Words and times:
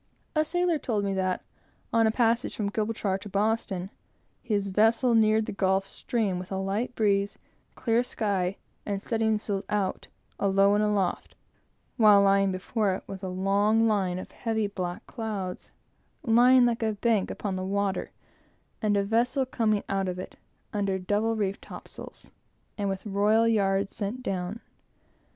A 0.35 0.43
sailor 0.43 0.79
told 0.79 1.03
me 1.03 1.13
that 1.13 1.43
on 1.93 2.07
a 2.07 2.11
passage 2.11 2.55
from 2.55 2.71
Gibraltar 2.71 3.19
to 3.19 3.29
Boston, 3.29 3.91
his 4.41 4.65
vessel 4.69 5.13
neared 5.13 5.45
the 5.45 5.51
Gulf 5.51 5.85
Stream 5.85 6.39
with 6.39 6.51
a 6.51 6.57
light 6.57 6.95
breeze, 6.95 7.37
clear 7.75 8.01
sky, 8.03 8.57
and 8.83 8.99
studding 9.03 9.37
sails 9.37 9.63
out, 9.69 10.07
alow 10.39 10.73
and 10.73 10.83
aloft; 10.83 11.35
while, 11.97 12.47
before 12.47 12.95
it, 12.95 13.03
was 13.05 13.21
a 13.21 13.27
long 13.27 13.85
line 13.87 14.17
of 14.17 14.31
heavy, 14.31 14.65
black 14.65 15.05
clouds, 15.05 15.69
lying 16.23 16.65
like 16.65 16.81
a 16.81 16.93
bank 16.93 17.29
upon 17.29 17.55
the 17.55 17.63
water, 17.63 18.09
and 18.81 18.97
a 18.97 19.03
vessel 19.03 19.45
coming 19.45 19.83
out 19.87 20.07
of 20.07 20.17
it, 20.17 20.35
under 20.73 20.97
double 20.97 21.35
reefed 21.35 21.61
topsails, 21.61 22.31
and 22.75 22.89
with 22.89 23.05
royal 23.05 23.47
yards 23.47 23.95
sent 23.95 24.23
down. 24.23 24.61